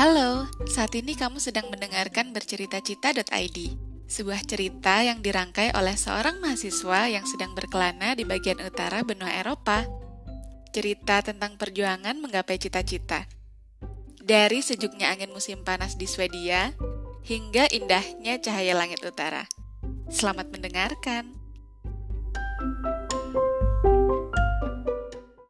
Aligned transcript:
Halo, 0.00 0.48
saat 0.64 0.96
ini 0.96 1.12
kamu 1.12 1.44
sedang 1.44 1.68
mendengarkan 1.68 2.32
bercerita-cita.id, 2.32 3.58
sebuah 4.08 4.40
cerita 4.48 5.04
yang 5.04 5.20
dirangkai 5.20 5.76
oleh 5.76 5.92
seorang 5.92 6.40
mahasiswa 6.40 7.12
yang 7.12 7.28
sedang 7.28 7.52
berkelana 7.52 8.16
di 8.16 8.24
bagian 8.24 8.64
utara 8.64 9.04
benua 9.04 9.28
Eropa. 9.28 9.84
Cerita 10.72 11.20
tentang 11.20 11.60
perjuangan 11.60 12.16
menggapai 12.16 12.56
cita-cita. 12.56 13.28
Dari 14.24 14.64
sejuknya 14.64 15.12
angin 15.12 15.36
musim 15.36 15.68
panas 15.68 16.00
di 16.00 16.08
Swedia 16.08 16.72
hingga 17.28 17.68
indahnya 17.68 18.40
cahaya 18.40 18.72
langit 18.72 19.04
utara. 19.04 19.44
Selamat 20.08 20.48
mendengarkan. 20.48 21.39